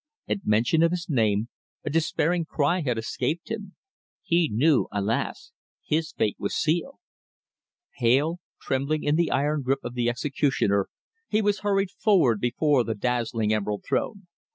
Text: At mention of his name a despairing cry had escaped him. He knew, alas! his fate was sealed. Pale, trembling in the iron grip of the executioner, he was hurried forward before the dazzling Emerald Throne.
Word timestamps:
At 0.27 0.37
mention 0.45 0.81
of 0.81 0.89
his 0.89 1.05
name 1.09 1.49
a 1.85 1.91
despairing 1.91 2.43
cry 2.45 2.81
had 2.81 2.97
escaped 2.97 3.51
him. 3.51 3.75
He 4.23 4.49
knew, 4.51 4.87
alas! 4.91 5.51
his 5.85 6.11
fate 6.11 6.37
was 6.39 6.55
sealed. 6.55 6.97
Pale, 7.99 8.39
trembling 8.59 9.03
in 9.03 9.15
the 9.15 9.29
iron 9.29 9.61
grip 9.61 9.81
of 9.83 9.93
the 9.93 10.09
executioner, 10.09 10.87
he 11.29 11.39
was 11.43 11.59
hurried 11.59 11.91
forward 11.91 12.39
before 12.39 12.83
the 12.83 12.95
dazzling 12.95 13.53
Emerald 13.53 13.83
Throne. 13.87 14.25